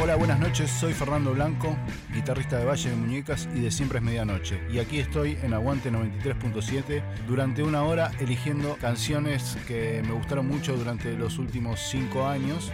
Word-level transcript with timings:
Hola, 0.00 0.14
buenas 0.14 0.38
noches, 0.38 0.70
soy 0.70 0.94
Fernando 0.94 1.34
Blanco, 1.34 1.76
guitarrista 2.14 2.56
de 2.56 2.64
Valle 2.64 2.90
de 2.90 2.94
Muñecas 2.94 3.48
y 3.52 3.58
de 3.58 3.70
Siempre 3.72 3.98
es 3.98 4.04
Medianoche. 4.04 4.60
Y 4.70 4.78
aquí 4.78 5.00
estoy 5.00 5.36
en 5.42 5.54
Aguante 5.54 5.90
93.7 5.90 7.02
durante 7.26 7.64
una 7.64 7.82
hora 7.82 8.12
eligiendo 8.20 8.76
canciones 8.76 9.58
que 9.66 10.00
me 10.06 10.12
gustaron 10.12 10.46
mucho 10.46 10.76
durante 10.76 11.14
los 11.14 11.38
últimos 11.38 11.80
cinco 11.80 12.28
años. 12.28 12.70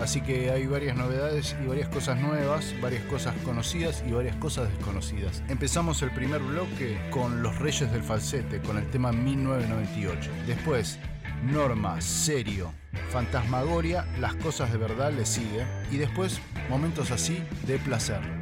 Así 0.00 0.20
que 0.20 0.50
hay 0.50 0.66
varias 0.66 0.96
novedades 0.96 1.54
y 1.62 1.68
varias 1.68 1.88
cosas 1.90 2.20
nuevas, 2.20 2.74
varias 2.82 3.04
cosas 3.04 3.36
conocidas 3.44 4.02
y 4.04 4.10
varias 4.10 4.34
cosas 4.36 4.68
desconocidas. 4.68 5.44
Empezamos 5.48 6.02
el 6.02 6.10
primer 6.10 6.40
bloque 6.40 6.98
con 7.10 7.40
Los 7.40 7.56
Reyes 7.60 7.90
del 7.92 8.02
Falsete, 8.02 8.60
con 8.60 8.78
el 8.78 8.90
tema 8.90 9.12
1998. 9.12 10.30
Después, 10.46 10.98
Norma, 11.42 12.00
Serio, 12.00 12.72
Fantasmagoria, 13.10 14.06
Las 14.20 14.34
Cosas 14.34 14.72
de 14.72 14.78
Verdad 14.78 15.12
le 15.12 15.26
sigue. 15.26 15.66
Y 15.90 15.96
después, 15.96 16.40
momentos 16.68 17.10
así 17.10 17.42
de 17.66 17.78
placer. 17.78 18.37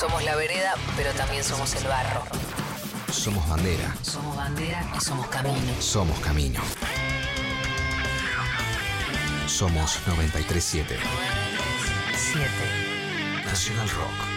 Somos 0.00 0.24
la 0.24 0.34
vereda, 0.34 0.76
pero 0.96 1.12
también 1.12 1.44
somos 1.44 1.74
el 1.74 1.86
barro. 1.86 2.22
Somos 3.12 3.46
bandera. 3.46 3.94
Somos 4.00 4.34
bandera 4.34 4.82
y 4.96 4.98
somos 4.98 5.26
camino. 5.26 5.74
Somos 5.78 6.18
camino. 6.20 6.58
Somos 9.46 10.00
937. 10.06 10.96
7. 12.16 12.48
Nacional 13.44 13.90
Rock. 13.90 14.29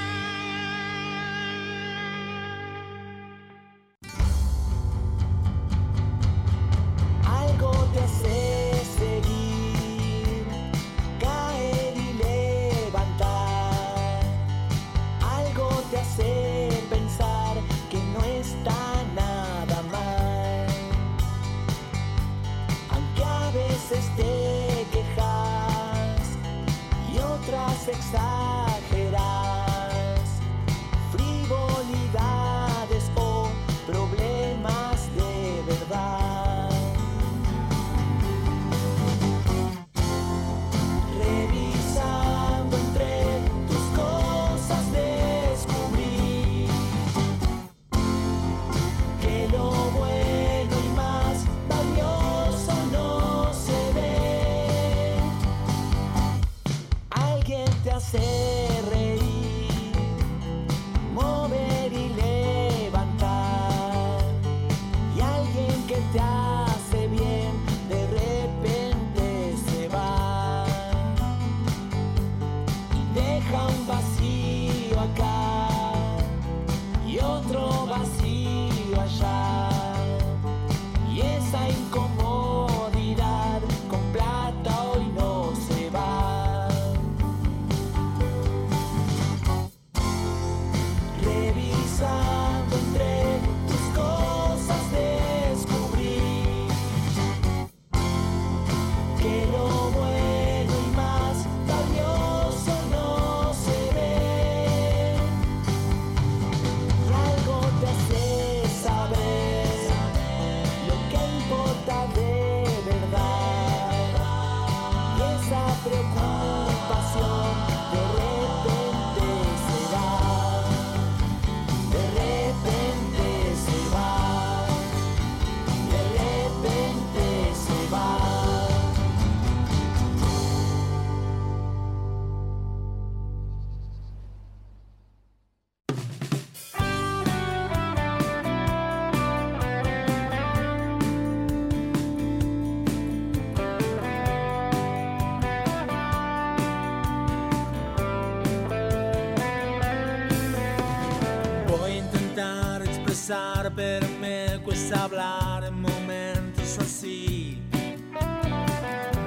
pensar, 153.34 153.72
pero 153.76 154.08
me 154.20 154.60
cuesta 154.64 155.04
hablar 155.04 155.64
en 155.64 155.82
momentos 155.82 156.78
así. 156.80 157.62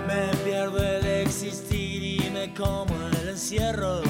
Me 0.07 0.37
pierdo 0.45 0.79
el 0.79 1.05
existir 1.23 2.03
y 2.03 2.31
me 2.31 2.55
como 2.55 2.95
el 3.09 3.29
encierro. 3.29 4.03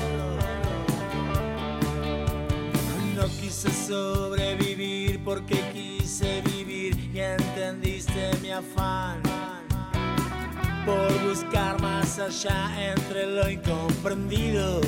No 3.15 3.27
quise 3.41 3.71
sobrevivir 3.71 5.23
porque 5.25 5.59
quise 5.73 6.43
vivir 6.43 7.11
y 7.15 7.21
entendiste 7.21 8.31
mi 8.43 8.51
afán 8.51 9.23
por 10.85 11.11
buscar 11.27 11.81
más 11.81 12.19
allá 12.19 12.93
entre 12.93 13.27
lo 13.27 13.49
incomprendido. 13.51 14.81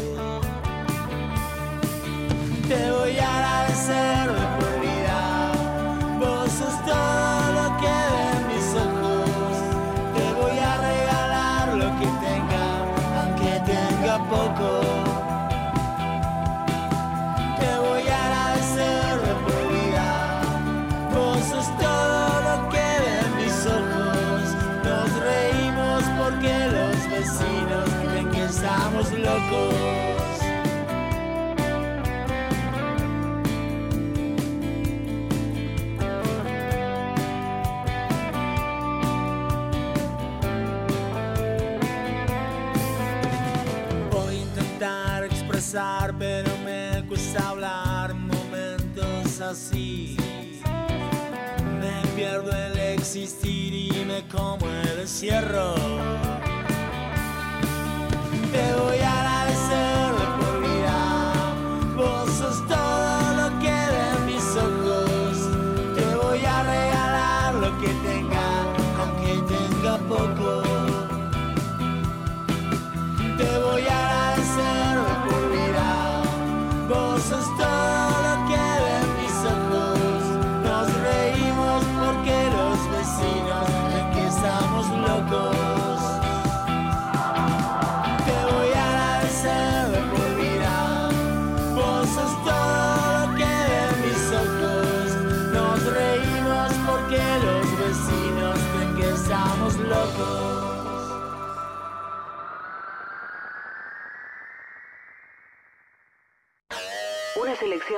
Te 2.68 2.90
voy 2.90 3.18
a 3.18 3.64
agradecer 3.64 4.28
por 4.60 4.77
locos. 29.38 29.74
Voy 44.10 44.34
a 44.34 44.40
intentar 44.40 45.24
expresar, 45.24 46.14
pero 46.18 46.50
me 46.64 47.04
cuesta 47.06 47.48
hablar 47.50 48.14
momentos 48.14 49.40
así. 49.40 50.16
Me 51.80 52.02
pierdo 52.16 52.50
el 52.50 52.78
existir 52.78 53.74
y 53.74 54.04
me 54.04 54.26
como 54.28 54.66
el 54.66 55.00
encierro. 55.00 55.74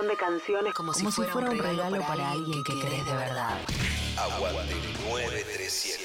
Selección 0.00 0.08
de 0.08 0.16
canciones 0.16 0.74
como, 0.74 0.94
si, 0.94 1.06
fuera, 1.06 1.50
un 1.50 1.58
regalo, 1.58 2.00
para, 2.00 2.30
alguien 2.30 2.62
que, 2.64 2.78
querés 2.80 3.04
de 3.04 3.12
verdad. 3.12 3.58
Aguante 4.16 4.74
937. 5.08 6.04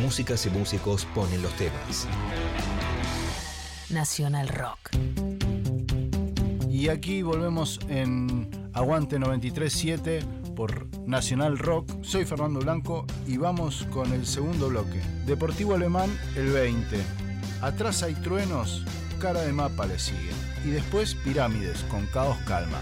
Músicas 0.00 0.46
y 0.46 0.50
músicos 0.50 1.04
ponen 1.14 1.42
los 1.42 1.52
temas. 1.54 2.06
Nacional 3.90 4.48
Rock. 4.48 4.90
Y 6.70 6.88
aquí 6.88 7.22
volvemos 7.22 7.80
en 7.88 8.70
Aguante 8.72 9.18
937 9.18 10.20
por 10.54 10.86
Nacional 11.06 11.58
Rock. 11.58 11.90
Soy 12.02 12.24
Fernando 12.24 12.60
Blanco 12.60 13.06
y 13.26 13.36
vamos 13.36 13.86
con 13.90 14.12
el 14.12 14.26
segundo 14.26 14.68
bloque. 14.68 15.00
Deportivo 15.26 15.74
Alemán 15.74 16.10
el 16.36 16.52
20. 16.52 16.96
Atrás 17.60 18.02
hay 18.02 18.14
truenos, 18.14 18.84
cara 19.18 19.42
de 19.42 19.52
mapa 19.52 19.86
le 19.86 19.98
sigue. 19.98 20.47
Y 20.64 20.70
después 20.70 21.14
Pirámides 21.14 21.84
con 21.84 22.06
Caos 22.06 22.38
Calma. 22.46 22.80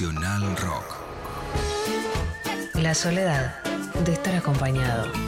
Rock. 0.00 0.96
La 2.74 2.94
soledad 2.94 3.60
de 4.04 4.12
estar 4.12 4.36
acompañado. 4.36 5.27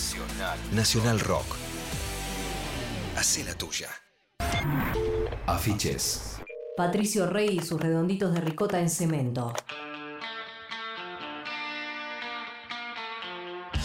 Nacional. 0.00 0.58
Nacional 0.72 1.20
Rock. 1.20 1.56
Hacé 3.18 3.44
la 3.44 3.54
tuya. 3.54 3.90
Afiches. 5.46 6.38
Patricio 6.74 7.26
Rey 7.26 7.58
y 7.58 7.60
sus 7.60 7.78
redonditos 7.78 8.32
de 8.32 8.40
ricota 8.40 8.80
en 8.80 8.88
cemento. 8.88 9.52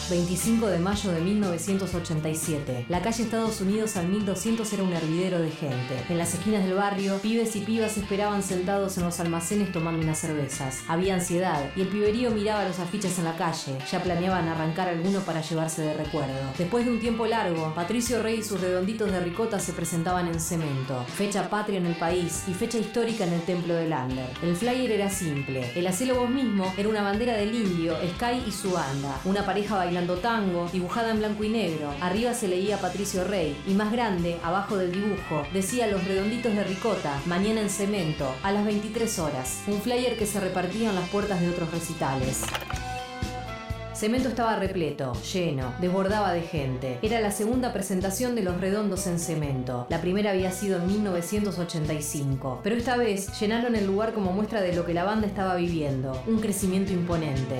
25 0.10 0.68
de 0.68 0.78
mayo 0.78 1.12
de 1.12 1.22
1987. 1.22 2.86
La 2.90 3.02
calle 3.02 3.24
Estados 3.24 3.60
Unidos 3.62 3.98
al 3.98 4.08
1200 4.08 4.72
era 4.72 4.84
un 4.84 4.94
hervidero 4.94 5.40
de 5.40 5.50
gente. 5.50 6.04
En 6.10 6.20
las 6.20 6.34
esquinas 6.36 6.64
del 6.64 6.76
barrio, 6.76 7.18
pibes 7.18 7.56
y 7.56 7.62
pibas 7.62 7.98
esperaban 7.98 8.44
sentados 8.44 8.98
en 8.98 9.06
los 9.06 9.20
almacenes 9.20 9.72
tomando 9.72 10.02
unas 10.02 10.20
cervezas. 10.20 10.84
Había 10.88 11.16
ansiedad 11.16 11.72
y 11.76 11.82
el 11.82 11.88
piberío 11.88 12.30
miraba 12.32 12.68
los 12.68 12.80
afiches 12.80 13.18
en 13.18 13.26
la 13.26 13.36
calle. 13.36 13.78
Ya 13.92 14.04
planeaban 14.04 14.48
arrancar 14.48 14.90
alguno 14.90 15.22
para 15.22 15.42
llevarse 15.42 15.82
de 15.82 15.96
recuerdo. 15.96 16.52
Después 16.58 16.86
de 16.86 16.92
un 16.92 17.00
tiempo 17.00 17.26
largo, 17.26 17.74
Patricio 17.74 18.22
Rey 18.22 18.40
y 18.40 18.44
sus 18.44 18.62
redonditos 18.62 19.12
de 19.12 19.20
ricota 19.22 19.60
se 19.60 19.74
presentaban 19.74 20.28
en 20.28 20.40
cemento. 20.40 21.04
Fecha 21.16 21.50
patria 21.50 21.80
en 21.80 21.88
el 21.88 21.96
país 21.96 22.44
y 22.48 22.54
fecha 22.54 22.78
histórica 22.78 23.26
en 23.26 23.34
el 23.34 23.42
templo 23.42 23.74
del 23.74 23.90
Lander. 23.90 24.30
El 24.44 24.56
flyer 24.56 24.92
era 24.92 25.10
simple. 25.10 25.72
El 25.76 25.88
hacelo 25.88 26.16
vos 26.16 26.30
mismo 26.30 26.72
era 26.78 26.90
una 26.90 27.02
bandera 27.02 27.34
del 27.34 27.56
indio, 27.56 27.96
Sky 28.16 28.44
y 28.48 28.52
su 28.52 28.72
banda. 28.72 29.20
Una 29.26 29.44
pareja 29.44 29.76
bailando 29.76 29.95
tango, 30.22 30.68
dibujada 30.74 31.12
en 31.12 31.20
blanco 31.20 31.44
y 31.46 31.50
negro. 31.50 31.94
Arriba 32.02 32.34
se 32.34 32.50
leía 32.50 32.82
Patricio 32.82 33.24
Rey 33.24 33.56
y 33.66 33.74
más 33.74 33.92
grande, 33.92 34.38
abajo 34.44 34.76
del 34.76 34.92
dibujo, 34.92 35.44
decía 35.54 35.88
Los 35.88 36.04
redonditos 36.06 36.54
de 36.54 36.64
ricota, 36.66 37.22
mañana 37.26 37.62
en 37.62 37.70
cemento, 37.70 38.30
a 38.44 38.52
las 38.52 38.66
23 38.66 39.20
horas. 39.20 39.62
Un 39.68 39.82
flyer 39.82 40.18
que 40.18 40.26
se 40.26 40.42
repartía 40.42 40.90
en 40.90 40.96
las 40.96 41.08
puertas 41.10 41.40
de 41.40 41.50
otros 41.50 41.72
recitales. 41.72 42.44
Cemento 43.94 44.28
estaba 44.28 44.58
repleto, 44.58 45.14
lleno, 45.34 45.74
desbordaba 45.80 46.34
de 46.34 46.42
gente. 46.42 47.00
Era 47.02 47.22
la 47.22 47.32
segunda 47.32 47.72
presentación 47.72 48.36
de 48.36 48.44
Los 48.44 48.60
Redondos 48.60 49.08
en 49.08 49.20
Cemento. 49.20 49.88
La 49.90 50.02
primera 50.02 50.32
había 50.32 50.52
sido 50.52 50.80
en 50.80 50.88
1985, 50.88 52.60
pero 52.62 52.76
esta 52.76 52.98
vez 52.98 53.40
llenaron 53.40 53.74
el 53.76 53.88
lugar 53.88 54.14
como 54.14 54.34
muestra 54.34 54.60
de 54.60 54.76
lo 54.76 54.86
que 54.86 54.94
la 54.94 55.06
banda 55.06 55.28
estaba 55.28 55.56
viviendo, 55.56 56.22
un 56.28 56.42
crecimiento 56.42 56.92
imponente. 56.92 57.60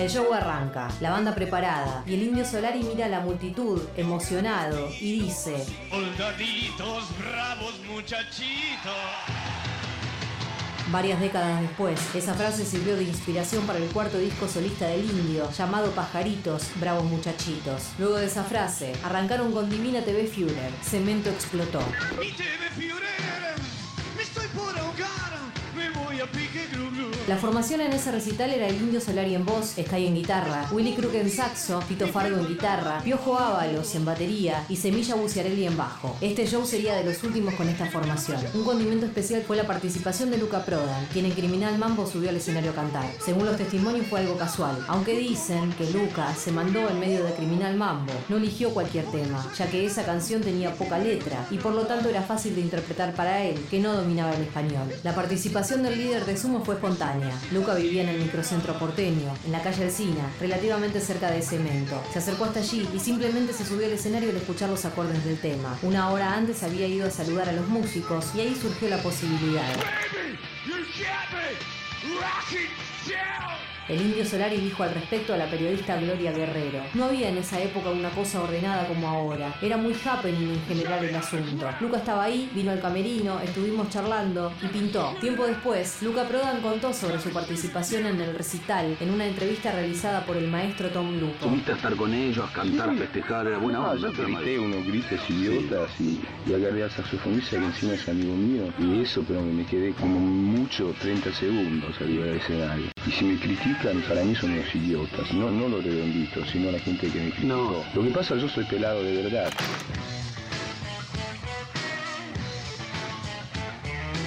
El 0.00 0.08
show 0.08 0.32
arranca, 0.32 0.88
la 1.02 1.10
banda 1.10 1.34
preparada, 1.34 2.02
y 2.06 2.14
el 2.14 2.22
indio 2.22 2.42
Solari 2.42 2.82
mira 2.82 3.04
a 3.04 3.08
la 3.10 3.20
multitud, 3.20 3.82
emocionado, 3.98 4.88
y 4.98 5.20
dice, 5.20 5.62
Soldaditos 5.90 7.04
bravos, 7.18 7.74
muchachitos. 7.86 8.94
Varias 10.90 11.20
décadas 11.20 11.60
después, 11.60 12.00
esa 12.14 12.32
frase 12.32 12.64
sirvió 12.64 12.96
de 12.96 13.02
inspiración 13.02 13.66
para 13.66 13.78
el 13.78 13.90
cuarto 13.90 14.16
disco 14.16 14.48
solista 14.48 14.86
del 14.86 15.04
indio, 15.04 15.50
llamado 15.52 15.90
Pajaritos, 15.90 16.68
Bravos 16.76 17.04
Muchachitos. 17.04 17.90
Luego 17.98 18.16
de 18.16 18.24
esa 18.24 18.44
frase, 18.44 18.94
arrancaron 19.04 19.52
con 19.52 19.68
Divina 19.68 20.00
TV 20.00 20.26
Führer, 20.26 20.72
Cemento 20.82 21.28
explotó. 21.28 21.80
Mi 22.18 22.32
TV 22.32 22.70
Führer, 22.74 23.54
me 24.16 24.22
estoy 24.22 24.46
por 24.48 24.78
ahogar. 24.78 25.19
La 27.26 27.36
formación 27.36 27.80
en 27.80 27.92
ese 27.92 28.10
recital 28.10 28.50
era 28.50 28.66
el 28.66 28.74
Indio 28.74 29.00
Solari 29.00 29.34
en 29.34 29.46
voz, 29.46 29.76
Sky 29.80 30.06
en 30.06 30.16
guitarra, 30.16 30.68
Willy 30.70 30.94
Crook 30.94 31.14
en 31.14 31.30
saxo, 31.30 31.80
Tito 31.88 32.08
Fargo 32.08 32.36
en 32.36 32.48
guitarra, 32.48 33.00
Piojo 33.02 33.38
Ábalos 33.38 33.94
en 33.94 34.04
batería 34.04 34.64
y 34.68 34.76
Semilla 34.76 35.14
Buciarelli 35.14 35.66
en 35.66 35.76
bajo. 35.76 36.16
Este 36.20 36.46
show 36.46 36.66
sería 36.66 36.96
de 36.96 37.04
los 37.04 37.22
últimos 37.22 37.54
con 37.54 37.68
esta 37.68 37.86
formación. 37.86 38.40
Un 38.52 38.64
condimento 38.64 39.06
especial 39.06 39.42
fue 39.46 39.56
la 39.56 39.66
participación 39.66 40.30
de 40.30 40.38
Luca 40.38 40.64
Prodan, 40.64 41.06
quien 41.12 41.24
en 41.24 41.32
Criminal 41.32 41.78
Mambo 41.78 42.06
subió 42.06 42.28
al 42.28 42.36
escenario 42.36 42.72
a 42.72 42.74
cantar. 42.74 43.06
Según 43.24 43.46
los 43.46 43.56
testimonios 43.56 44.06
fue 44.08 44.20
algo 44.20 44.36
casual, 44.36 44.76
aunque 44.88 45.16
dicen 45.16 45.72
que 45.74 45.90
Luca 45.90 46.34
se 46.34 46.52
mandó 46.52 46.88
en 46.90 47.00
medio 47.00 47.24
de 47.24 47.32
Criminal 47.32 47.76
Mambo. 47.76 48.12
No 48.28 48.36
eligió 48.36 48.70
cualquier 48.74 49.06
tema, 49.06 49.46
ya 49.56 49.70
que 49.70 49.86
esa 49.86 50.04
canción 50.04 50.42
tenía 50.42 50.74
poca 50.74 50.98
letra 50.98 51.46
y 51.50 51.56
por 51.58 51.74
lo 51.74 51.86
tanto 51.86 52.08
era 52.08 52.22
fácil 52.22 52.56
de 52.56 52.60
interpretar 52.60 53.14
para 53.14 53.42
él, 53.44 53.64
que 53.70 53.78
no 53.78 53.94
dominaba 53.94 54.34
el 54.34 54.42
español. 54.42 54.92
La 55.02 55.14
participación 55.14 55.82
del 55.82 55.96
líder 55.96 56.09
de 56.18 56.36
Sumo 56.36 56.64
fue 56.64 56.74
espontánea. 56.74 57.30
Luca 57.52 57.74
vivía 57.74 58.02
en 58.02 58.08
el 58.08 58.18
microcentro 58.18 58.76
porteño, 58.76 59.32
en 59.46 59.52
la 59.52 59.62
calle 59.62 59.84
Alcina, 59.84 60.28
relativamente 60.40 61.00
cerca 61.00 61.30
de 61.30 61.40
Cemento. 61.40 62.02
Se 62.12 62.18
acercó 62.18 62.46
hasta 62.46 62.58
allí 62.58 62.88
y 62.92 62.98
simplemente 62.98 63.52
se 63.52 63.64
subió 63.64 63.86
al 63.86 63.92
escenario 63.92 64.30
al 64.30 64.36
escuchar 64.36 64.70
los 64.70 64.84
acordes 64.84 65.24
del 65.24 65.38
tema. 65.38 65.78
Una 65.82 66.10
hora 66.10 66.34
antes 66.34 66.64
había 66.64 66.88
ido 66.88 67.06
a 67.06 67.10
saludar 67.10 67.48
a 67.48 67.52
los 67.52 67.68
músicos 67.68 68.26
y 68.34 68.40
ahí 68.40 68.56
surgió 68.60 68.88
la 68.88 68.98
posibilidad. 68.98 69.62
Baby, 72.02 72.66
you 73.06 73.59
El 73.90 74.00
indio 74.02 74.24
Solari 74.24 74.56
dijo 74.58 74.84
al 74.84 74.94
respecto 74.94 75.34
a 75.34 75.36
la 75.36 75.46
periodista 75.46 75.96
Gloria 76.00 76.30
Guerrero. 76.30 76.78
No 76.94 77.06
había 77.06 77.28
en 77.28 77.38
esa 77.38 77.60
época 77.60 77.90
una 77.90 78.10
cosa 78.10 78.40
ordenada 78.40 78.86
como 78.86 79.08
ahora. 79.08 79.52
Era 79.60 79.76
muy 79.76 79.94
happening 80.04 80.50
en 80.50 80.62
general 80.68 81.04
el 81.04 81.14
asunto. 81.16 81.68
Luca 81.80 81.96
estaba 81.96 82.22
ahí, 82.22 82.48
vino 82.54 82.70
al 82.70 82.80
camerino, 82.80 83.40
estuvimos 83.40 83.90
charlando 83.90 84.52
y 84.62 84.66
pintó. 84.68 85.16
Tiempo 85.20 85.44
después, 85.44 86.00
Luca 86.02 86.22
Prodan 86.28 86.60
contó 86.60 86.92
sobre 86.92 87.18
su 87.18 87.30
participación 87.30 88.06
en 88.06 88.20
el 88.20 88.32
recital 88.36 88.96
en 89.00 89.10
una 89.10 89.26
entrevista 89.26 89.72
realizada 89.72 90.24
por 90.24 90.36
el 90.36 90.46
maestro 90.46 90.88
Tom 90.90 91.18
Lupo. 91.18 91.48
Subiste 91.48 91.72
a 91.72 91.74
estar 91.74 91.96
con 91.96 92.14
ellos, 92.14 92.48
a 92.48 92.52
cantar, 92.52 92.90
a 92.90 92.94
festejar, 92.94 93.48
era 93.48 93.58
buena 93.58 93.80
No, 93.80 93.90
onda. 93.90 94.12
yo 94.16 94.24
grité 94.24 94.56
unos 94.60 94.86
gritos 94.86 95.18
idiotas 95.28 95.90
y, 96.00 96.20
y 96.46 96.54
agarré 96.54 96.84
al 96.84 96.90
saxofonista 96.92 97.58
que 97.58 97.64
encima 97.64 97.94
es 97.94 98.08
amigo 98.08 98.34
mío 98.36 98.72
y 98.78 99.02
eso, 99.02 99.24
pero 99.26 99.40
me 99.42 99.66
quedé 99.66 99.92
como 99.94 100.20
mucho 100.20 100.94
30 101.00 101.32
segundos 101.32 102.00
arriba 102.00 102.26
del 102.26 102.36
escenario. 102.36 102.86
Y 103.06 103.10
si 103.12 103.24
me 103.24 103.40
critican, 103.40 104.02
para 104.02 104.22
mí 104.22 104.34
son 104.34 104.52
unos 104.52 104.74
idiotas, 104.74 105.32
no, 105.32 105.50
no 105.50 105.68
los 105.68 105.82
redonditos, 105.82 106.50
sino 106.50 106.70
la 106.70 106.78
gente 106.78 107.08
que 107.10 107.18
me 107.18 107.30
criticó. 107.30 107.46
No. 107.46 107.84
Lo 107.94 108.02
que 108.02 108.10
pasa, 108.10 108.36
yo 108.36 108.48
soy 108.48 108.64
pelado 108.64 109.02
de 109.02 109.22
verdad. 109.22 109.50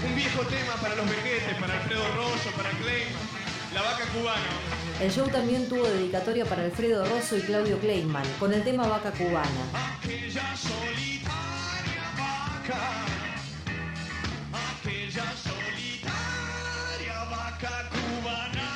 Un 0.07 0.15
viejo 0.15 0.41
tema 0.41 0.73
para 0.81 0.95
los 0.95 1.05
vejetes, 1.07 1.55
para 1.59 1.73
Alfredo 1.75 2.03
Rosso, 2.15 2.49
para 2.57 2.69
Clayman. 2.71 3.43
La 3.75 3.81
vaca 3.83 4.05
cubana. 4.05 4.73
El 5.01 5.11
show 5.11 5.27
también 5.29 5.67
tuvo 5.69 5.83
dedicatoria 5.83 6.45
para 6.45 6.63
Alfredo 6.63 7.05
Rosso 7.05 7.37
y 7.37 7.41
Claudio 7.41 7.77
Kleiman, 7.79 8.23
con 8.39 8.53
el 8.53 8.63
tema 8.63 8.87
Vaca 8.87 9.11
Cubana. 9.11 9.49
Aquella 9.97 10.55
solitaria 10.55 12.03
vaca. 12.17 13.05
Aquella 14.53 15.23
solitaria 15.31 15.52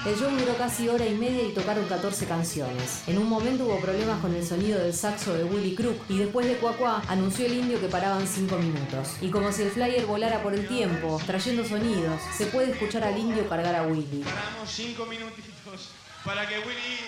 El 0.08 0.16
show 0.18 0.32
duró 0.32 0.56
casi 0.58 0.88
hora 0.88 1.06
y 1.06 1.16
media 1.16 1.44
y 1.44 1.52
tocaron 1.52 1.86
14 1.86 2.28
canciones. 2.28 3.04
En 3.08 3.18
un 3.18 3.28
momento 3.28 3.66
hubo 3.66 3.82
problemas 3.82 4.22
con 4.22 4.34
el 4.34 4.48
sonido 4.48 4.80
del 4.80 4.94
saxo 4.94 5.34
de 5.34 5.44
Willy 5.44 5.76
Crook 5.76 6.02
y 6.08 6.18
después 6.18 6.48
de 6.48 6.56
Cuacuá 6.56 7.04
anunció 7.10 7.46
el 7.46 7.56
indio 7.56 7.82
que 7.82 7.90
paraban 7.90 8.26
5 8.26 8.58
minutos. 8.58 9.18
Y 9.20 9.30
como 9.30 9.52
si 9.52 9.64
el 9.64 9.72
flyer 9.72 10.06
volara 10.06 10.42
por 10.42 10.54
el 10.54 10.66
tiempo, 10.66 11.20
trayendo 11.26 11.66
sonidos, 11.66 12.22
se 12.38 12.46
puede 12.46 12.72
escuchar 12.72 13.04
al 13.04 13.18
indio 13.18 13.50
cargar 13.50 13.76
a 13.76 13.84
Willy. 13.84 14.24
Paramos 14.24 14.70
cinco 14.72 15.06
minutitos 15.08 15.90
para 16.24 16.48
que 16.48 16.58
Willy. 16.60 17.00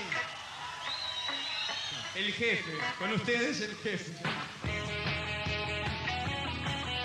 El 2.15 2.33
jefe, 2.33 2.71
con 2.99 3.13
ustedes 3.13 3.61
el 3.61 3.75
jefe. 3.77 4.11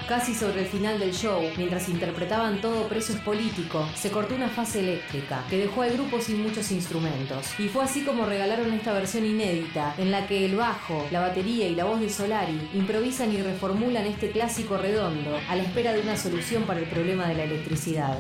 Casi 0.09 0.35
sobre 0.35 0.61
el 0.61 0.67
final 0.67 1.01
del 1.01 1.15
show, 1.15 1.41
mientras 1.57 1.89
interpretaban 1.89 2.61
todo 2.61 2.87
preso 2.89 3.15
es 3.15 3.21
político, 3.21 3.89
se 3.95 4.11
cortó 4.11 4.35
una 4.35 4.51
fase 4.51 4.81
eléctrica 4.81 5.43
que 5.49 5.57
dejó 5.57 5.81
al 5.81 5.95
grupo 5.95 6.21
sin 6.21 6.43
muchos 6.43 6.71
instrumentos. 6.73 7.59
Y 7.59 7.69
fue 7.69 7.85
así 7.85 8.03
como 8.05 8.27
regalaron 8.27 8.71
esta 8.75 8.93
versión 8.93 9.25
inédita, 9.25 9.95
en 9.97 10.11
la 10.11 10.27
que 10.27 10.45
el 10.45 10.57
bajo, 10.57 11.07
la 11.11 11.21
batería 11.21 11.69
y 11.69 11.75
la 11.75 11.87
voz 11.87 12.01
de 12.01 12.11
Solari 12.11 12.69
improvisan 12.75 13.33
y 13.33 13.41
reformulan 13.41 14.05
este 14.05 14.31
clásico 14.31 14.77
redondo 14.77 15.39
a 15.49 15.57
la 15.57 15.63
espera 15.63 15.95
de 15.95 16.03
una 16.03 16.19
solución 16.19 16.65
para 16.65 16.81
el 16.81 16.87
problema 16.87 17.27
de 17.27 17.37
la 17.37 17.45
electricidad. 17.45 18.19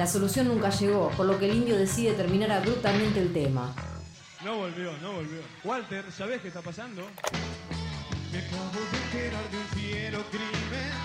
La 0.00 0.06
solución 0.06 0.48
nunca 0.48 0.70
llegó, 0.70 1.10
por 1.10 1.26
lo 1.26 1.38
que 1.38 1.44
el 1.44 1.56
indio 1.56 1.76
decide 1.76 2.14
terminar 2.14 2.50
abruptamente 2.50 3.20
el 3.20 3.34
tema. 3.34 3.74
No 4.42 4.56
volvió, 4.56 4.96
no 5.02 5.12
volvió. 5.12 5.42
Walter, 5.62 6.10
¿sabés 6.10 6.40
qué 6.40 6.48
está 6.48 6.62
pasando? 6.62 7.06
Me 8.32 8.38
acabo 8.38 8.80
de 8.90 9.18
enterar 9.18 9.50
de 9.50 9.58
un 9.58 9.64
fiero 9.78 10.24
crimen. 10.30 10.99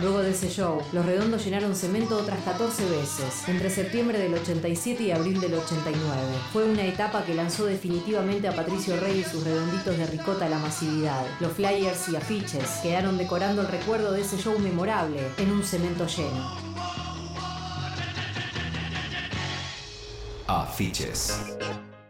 Luego 0.00 0.22
de 0.22 0.30
ese 0.30 0.48
show, 0.48 0.82
los 0.92 1.04
redondos 1.04 1.44
llenaron 1.44 1.76
cemento 1.76 2.16
otras 2.16 2.42
14 2.42 2.88
veces, 2.88 3.48
entre 3.48 3.68
septiembre 3.68 4.18
del 4.18 4.34
87 4.34 5.02
y 5.02 5.10
abril 5.10 5.40
del 5.40 5.54
89. 5.54 6.22
Fue 6.52 6.64
una 6.64 6.84
etapa 6.84 7.24
que 7.24 7.34
lanzó 7.34 7.66
definitivamente 7.66 8.48
a 8.48 8.56
Patricio 8.56 8.98
Rey 8.98 9.20
y 9.20 9.24
sus 9.24 9.44
redonditos 9.44 9.96
de 9.98 10.06
ricota 10.06 10.46
a 10.46 10.48
la 10.48 10.58
masividad. 10.58 11.26
Los 11.40 11.52
flyers 11.52 12.08
y 12.08 12.16
afiches 12.16 12.68
quedaron 12.82 13.18
decorando 13.18 13.62
el 13.62 13.68
recuerdo 13.68 14.12
de 14.12 14.22
ese 14.22 14.38
show 14.38 14.58
memorable 14.58 15.20
en 15.36 15.52
un 15.52 15.62
cemento 15.62 16.06
lleno. 16.06 16.74
Afiches. 20.46 21.56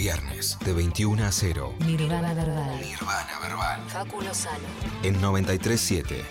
Viernes 0.00 0.56
de 0.64 0.72
21 0.72 1.26
a 1.26 1.30
0. 1.30 1.74
Nirvana 1.84 2.32
Verbal. 2.32 2.80
Nirvana 2.80 3.38
Verbal. 3.38 3.82
Facu 3.86 4.22
Lozano. 4.22 4.64
En 5.02 5.20
937 5.20 6.24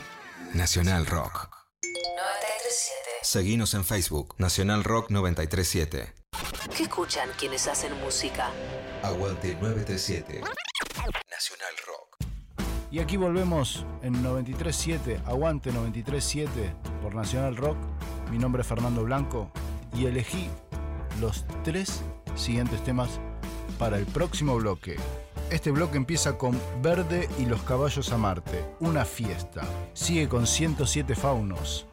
Nacional 0.55 1.05
Rock. 1.05 1.51
937. 1.84 3.10
Seguinos 3.21 3.75
en 3.75 3.86
Facebook 3.86 4.34
Nacional 4.39 4.84
Rock 4.84 5.12
937. 5.12 6.15
¿Qué 6.75 6.82
escuchan 6.82 7.29
quienes 7.38 7.67
hacen 7.67 7.93
música? 8.01 8.49
Aguante 9.03 9.53
937. 9.62 10.41
Nacional 11.29 11.75
Rock. 11.86 12.17
Y 12.89 12.97
aquí 12.97 13.17
volvemos 13.17 13.86
en 14.01 14.23
93.7, 14.23 15.23
aguante 15.27 15.71
93.7 15.71 16.73
por 17.03 17.13
Nacional 17.13 17.55
Rock. 17.55 17.77
Mi 18.32 18.39
nombre 18.39 18.63
es 18.63 18.67
Fernando 18.67 19.03
Blanco 19.03 19.51
y 19.93 20.08
elegí 20.08 20.49
los 21.19 21.45
tres 21.63 22.01
siguientes 22.36 22.84
temas 22.84 23.19
para 23.79 23.97
el 23.97 24.05
próximo 24.05 24.55
bloque. 24.57 24.97
Este 25.49 25.71
bloque 25.71 25.97
empieza 25.97 26.37
con 26.37 26.59
Verde 26.83 27.27
y 27.39 27.45
los 27.45 27.63
caballos 27.63 28.11
a 28.11 28.17
Marte, 28.17 28.63
una 28.79 29.05
fiesta. 29.05 29.63
Sigue 29.93 30.29
con 30.29 30.45
107 30.45 31.15
faunos, 31.15 31.87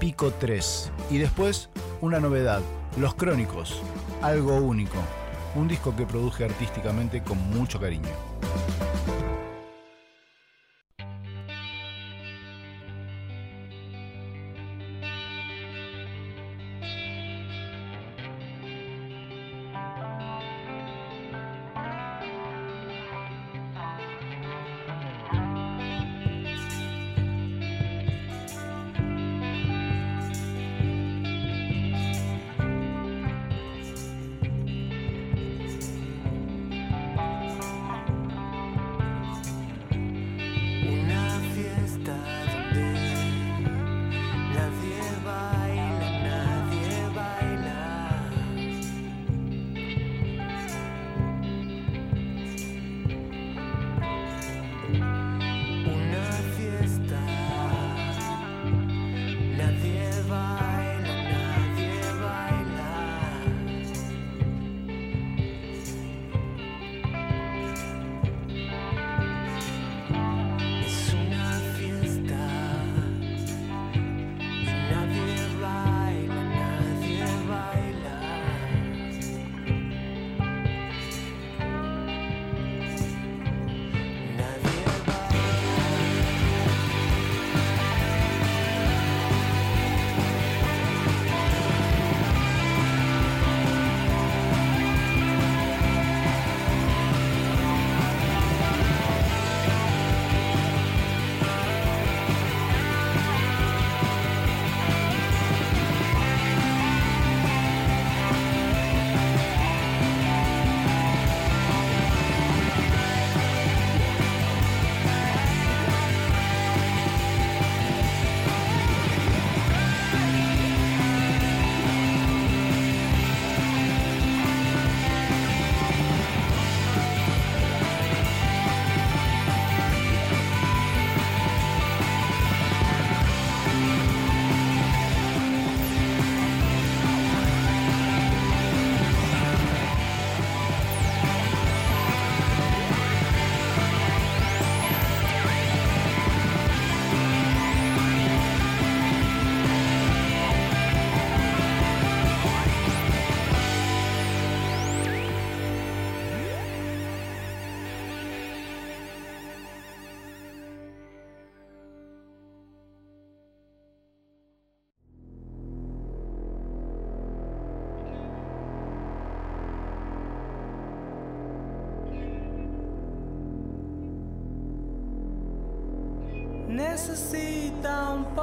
Pico 0.00 0.32
3 0.32 0.90
y 1.10 1.18
después 1.18 1.68
una 2.00 2.18
novedad, 2.18 2.62
Los 2.98 3.14
Crónicos, 3.14 3.80
algo 4.22 4.56
único, 4.56 4.98
un 5.54 5.68
disco 5.68 5.94
que 5.94 6.06
produje 6.06 6.44
artísticamente 6.44 7.22
con 7.22 7.38
mucho 7.50 7.78
cariño. 7.78 8.08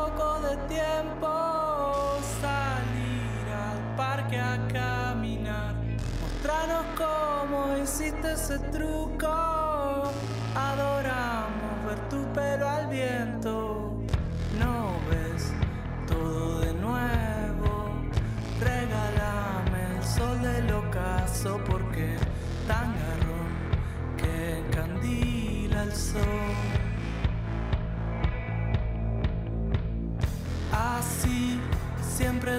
Poco 0.05 0.39
de 0.41 0.55
tiempo 0.67 1.27
salir 2.41 3.45
al 3.67 3.95
parque 3.95 4.39
a 4.39 4.57
caminar. 4.67 5.73
Mostrarnos 6.21 6.85
cómo 6.97 7.77
hiciste 7.81 8.33
ese 8.33 8.59
truco. 8.71 9.54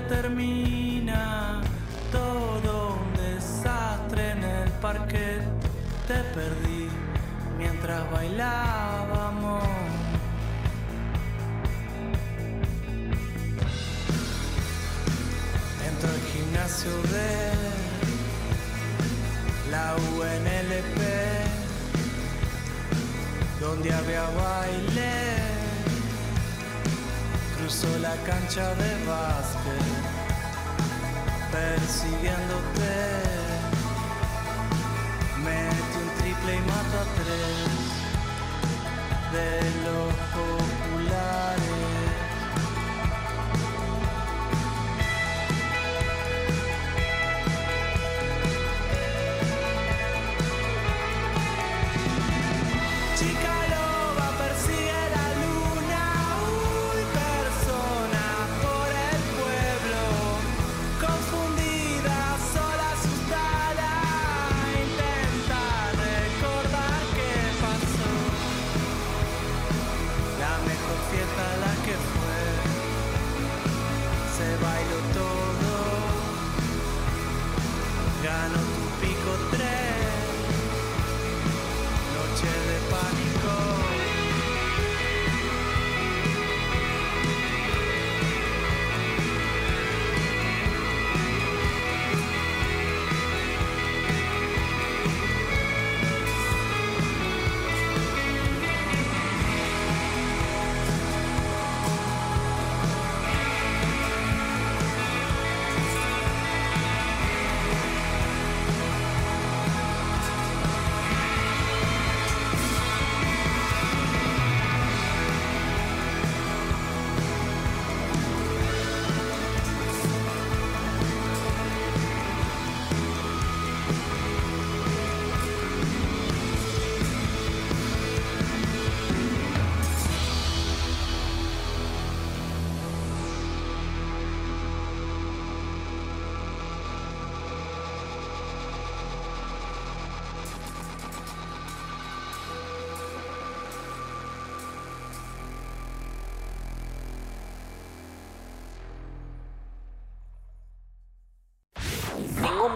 Termina 0.08 1.60
todo 2.12 2.98
un 3.00 3.14
desastre 3.14 4.30
en 4.32 4.44
el 4.44 4.70
parque. 4.80 5.40
Te 6.06 6.18
perdí 6.34 6.88
mientras 7.58 8.10
bailábamos. 8.10 9.64
Entro 15.88 16.08
al 16.08 16.20
gimnasio 16.32 16.90
de 17.12 17.52
la 19.70 19.94
UNLP. 19.96 21.36
donde 23.60 23.92
había 23.92 24.22
baile. 24.22 25.35
Cruzó 27.66 27.98
la 27.98 28.14
cancha 28.22 28.74
de 28.76 29.04
básquet, 29.06 29.82
persiguiéndote. 31.50 32.94
Mete 35.42 35.96
un 35.98 36.08
triple 36.16 36.54
y 36.54 36.60
mata 36.60 37.02
tres 37.16 37.82
de 39.32 39.50
los 39.84 40.14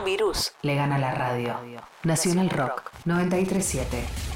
Virus 0.05 0.53
le 0.63 0.75
gana 0.75 0.99
la 0.99 1.15
radio. 1.15 1.55
Nacional 2.05 2.49
Rock 2.51 2.91
937. 3.05 4.30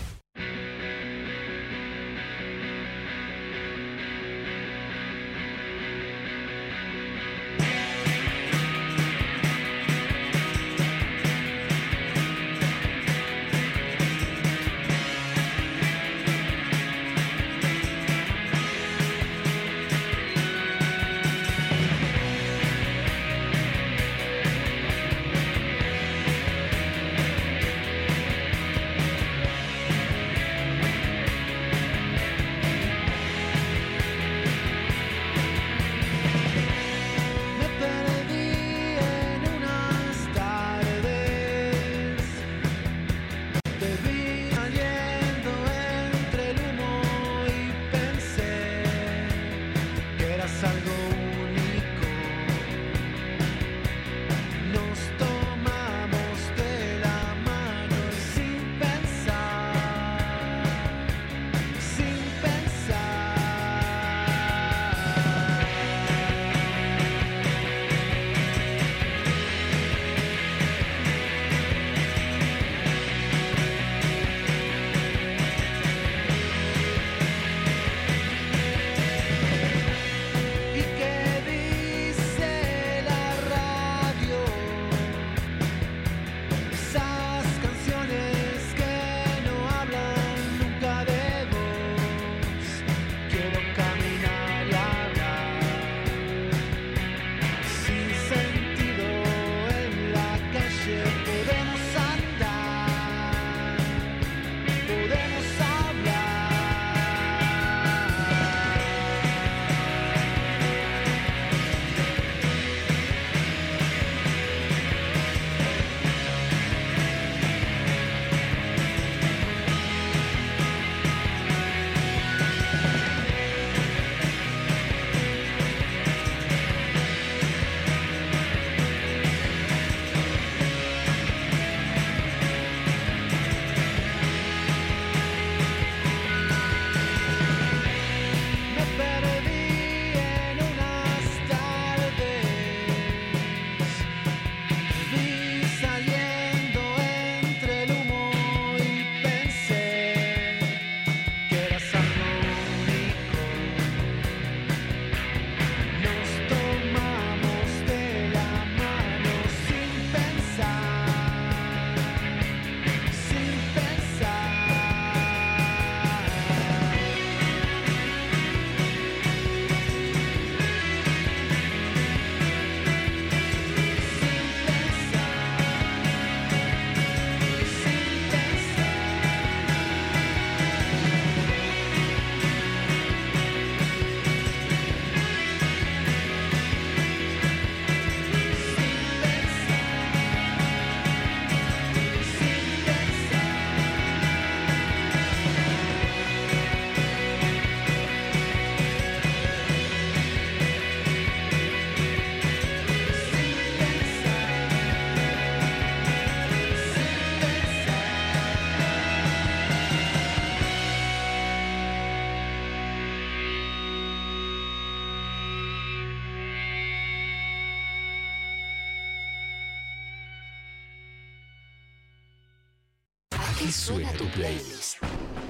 Suena 223.84 224.10
tu 224.12 224.24
playlist? 224.28 224.96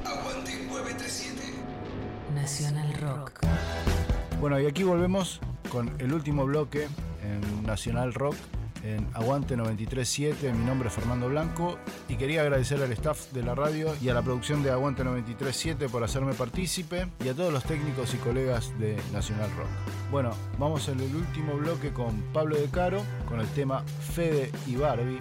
Aguante 0.05 0.66
937. 0.66 1.41
Nacional 2.35 2.93
Rock. 2.95 3.47
Bueno, 4.41 4.59
y 4.59 4.66
aquí 4.66 4.82
volvemos 4.82 5.41
con 5.70 5.95
el 6.01 6.12
último 6.12 6.45
bloque 6.45 6.89
en 7.22 7.62
Nacional 7.64 8.12
Rock 8.12 8.35
en 8.82 9.07
Aguante 9.14 9.57
937. 9.57 10.53
Mi 10.53 10.64
nombre 10.64 10.89
es 10.89 10.95
Fernando 10.97 11.28
Blanco 11.28 11.78
y 12.09 12.16
quería 12.16 12.41
agradecer 12.41 12.82
al 12.82 12.91
staff 12.91 13.30
de 13.30 13.45
la 13.45 13.55
radio 13.55 13.95
y 14.03 14.09
a 14.09 14.14
la 14.14 14.22
producción 14.22 14.64
de 14.64 14.72
Aguante 14.72 15.05
937 15.05 15.89
por 15.89 16.03
hacerme 16.03 16.35
partícipe 16.35 17.07
y 17.24 17.28
a 17.28 17.35
todos 17.35 17.53
los 17.53 17.62
técnicos 17.62 18.14
y 18.14 18.16
colegas 18.16 18.76
de 18.80 18.97
Nacional 19.12 19.49
Rock. 19.57 19.68
Bueno, 20.11 20.32
vamos 20.59 20.89
en 20.89 20.99
el 20.99 21.14
último 21.14 21.55
bloque 21.55 21.93
con 21.93 22.20
Pablo 22.32 22.57
De 22.57 22.66
Caro 22.66 23.01
con 23.28 23.39
el 23.39 23.47
tema 23.51 23.85
Fede 24.12 24.51
y 24.66 24.74
Barbie. 24.74 25.20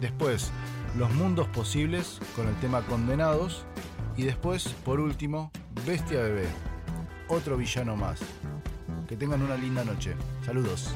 Después, 0.00 0.52
Los 0.98 1.12
Mundos 1.12 1.46
Posibles 1.48 2.18
con 2.34 2.48
el 2.48 2.54
tema 2.56 2.80
Condenados. 2.82 3.66
Y 4.16 4.24
después, 4.24 4.68
por 4.84 4.98
último, 4.98 5.50
Bestia 5.86 6.22
Bebé. 6.22 6.46
Otro 7.28 7.58
villano 7.58 7.96
más. 7.96 8.20
Que 9.06 9.16
tengan 9.16 9.42
una 9.42 9.56
linda 9.56 9.84
noche. 9.84 10.14
Saludos. 10.44 10.94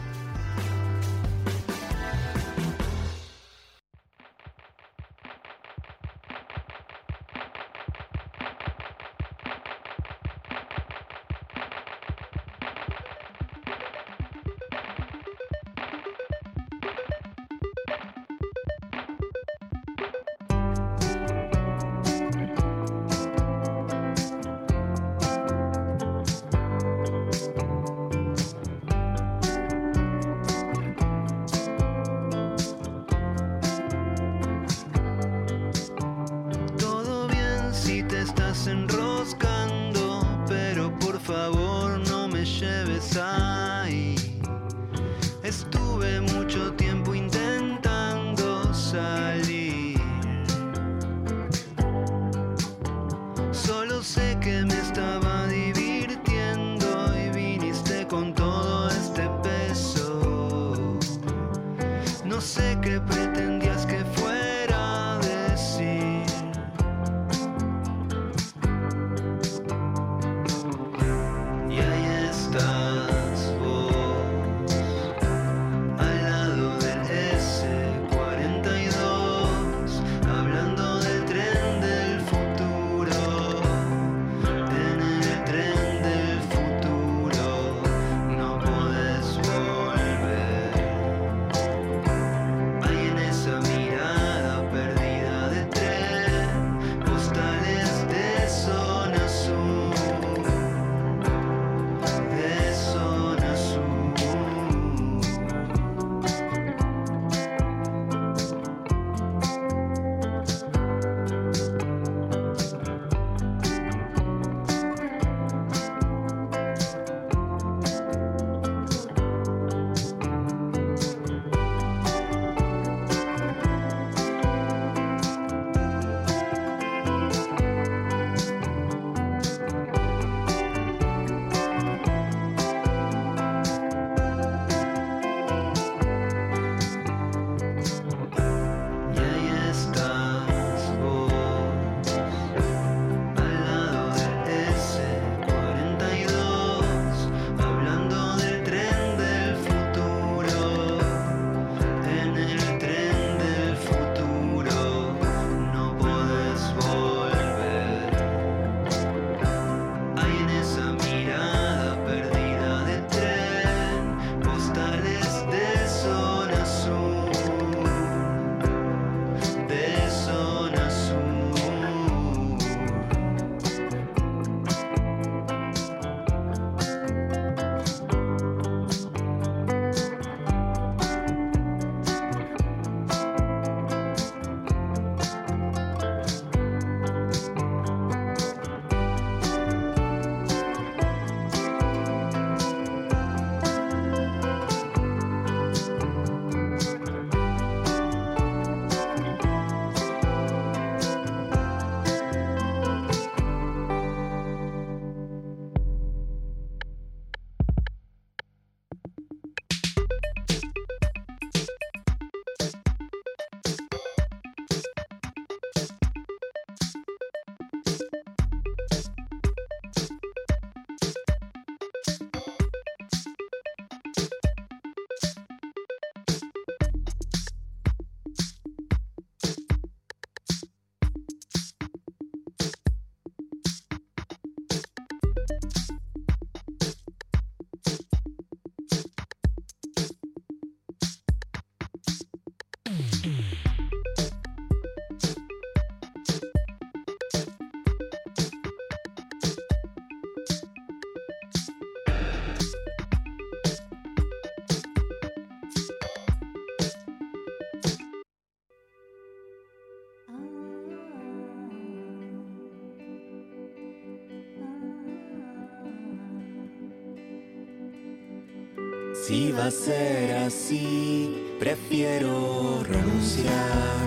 Si 269.31 269.53
va 269.53 269.67
a 269.67 269.71
ser 269.71 270.35
así, 270.39 271.55
prefiero 271.61 272.83
renunciar. 272.83 274.03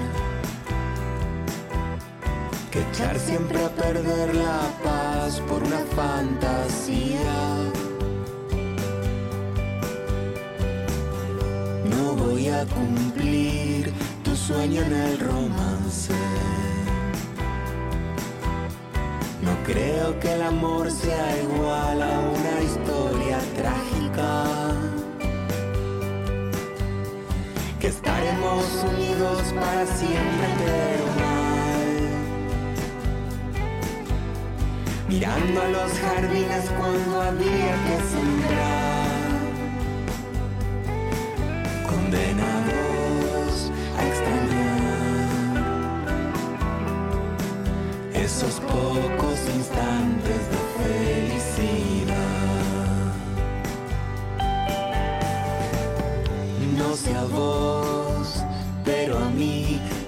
Que 2.69 2.81
echar 2.81 3.17
siempre 3.17 3.63
a 3.63 3.69
perder 3.69 4.35
la 4.35 4.59
paz 4.83 5.39
por 5.47 5.63
una 5.63 5.79
fantasía. 5.95 7.37
No 11.85 12.15
voy 12.15 12.49
a 12.49 12.65
cumplir 12.65 13.93
tu 14.25 14.35
sueño 14.35 14.81
en 14.81 14.91
el 14.91 15.19
romance. 15.19 16.13
No 19.41 19.53
creo 19.65 20.19
que 20.19 20.33
el 20.33 20.41
amor 20.41 20.91
sea 20.91 21.41
igual 21.43 22.01
a 22.01 22.19
una 22.19 22.61
historia 22.61 23.39
trágica. 23.55 24.62
Estaremos 28.61 28.83
unidos 28.83 29.53
para 29.53 29.85
siempre, 29.85 30.47
pero 30.65 31.05
mal. 31.19 31.93
Mirando 35.07 35.61
a 35.61 35.67
los 35.67 35.91
jardines 35.93 36.69
cuando 36.77 37.21
había 37.21 37.75
que 37.85 37.97
sembrar. 38.11 39.03
Condenados 41.87 43.71
a 43.97 44.01
extrañar 44.07 45.63
esos 48.13 48.59
pocos 48.61 49.39
instantes 49.55 50.41
de 50.51 50.57
felicidad. 50.83 52.13
No 56.77 56.95
sé 56.95 57.15
a 57.15 57.23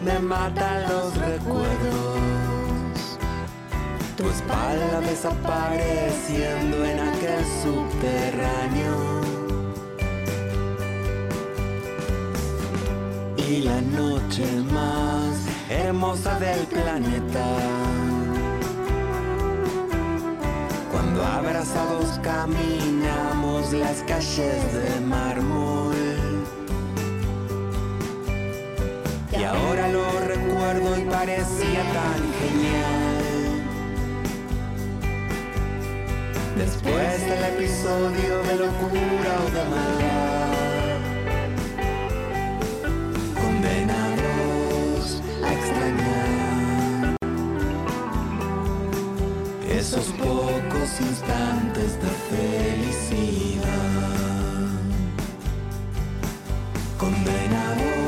me 0.06 0.20
matan 0.20 0.84
los 0.84 1.18
recuerdos. 1.18 2.20
Tu 4.16 4.30
espalda 4.30 5.02
desapareciendo 5.02 6.86
en 6.86 7.00
aquel 7.00 7.44
subterráneo. 7.64 9.22
Y 13.38 13.62
la 13.64 13.82
noche 13.82 14.46
más 14.72 15.34
hermosa 15.70 16.40
del 16.40 16.60
planeta. 16.68 17.46
Cuando 20.92 21.24
abrazados 21.26 22.20
caminamos 22.22 23.74
las 23.74 24.04
calles 24.04 24.74
de 24.74 25.02
mármol. 25.02 26.15
Ahora 29.46 29.88
lo 29.90 30.20
recuerdo 30.22 30.98
y 31.00 31.04
parecía 31.04 31.84
tan 31.94 32.34
genial. 32.40 33.16
Después 36.58 37.22
del 37.22 37.44
episodio 37.54 38.44
de 38.44 38.56
locura 38.56 39.32
o 39.44 39.50
de 39.56 39.64
maldad. 39.74 41.00
Condenados 43.42 45.22
a 45.44 45.54
extrañar 45.54 47.16
esos 49.70 50.06
pocos 50.14 51.02
instantes 51.02 52.00
de 52.02 52.10
felicidad. 52.30 53.66
Condenados 56.98 58.05